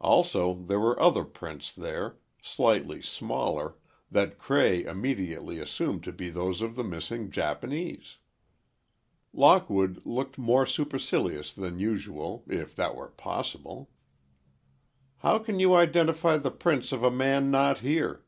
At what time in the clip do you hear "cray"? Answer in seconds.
4.38-4.82